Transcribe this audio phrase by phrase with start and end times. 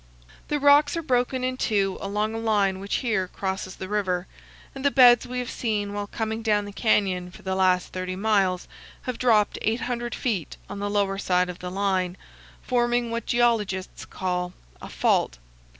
[0.47, 4.25] The rocks are broken in two along a line which here crosses the river,
[4.73, 8.15] and the beds we have seen while coming down the canyon for the last 30
[8.15, 8.67] miles
[9.03, 12.17] have dropped 800 feet on the lower side of the line,
[12.63, 15.37] forming what geologists call a "fault."